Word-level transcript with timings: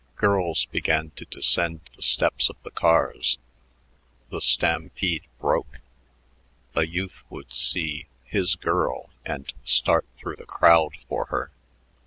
Girls 0.15 0.65
began 0.65 1.11
to 1.11 1.25
descend 1.25 1.81
the 1.95 2.01
steps 2.01 2.49
of 2.49 2.59
the 2.63 2.71
cars. 2.71 3.37
The 4.31 4.41
stampede 4.41 5.25
broke. 5.39 5.77
A 6.73 6.87
youth 6.87 7.21
would 7.29 7.53
see 7.53 8.07
"his 8.25 8.55
girl" 8.55 9.11
and 9.27 9.53
start 9.63 10.07
through 10.17 10.37
the 10.37 10.47
crowd 10.47 10.93
for 11.07 11.25
her. 11.25 11.51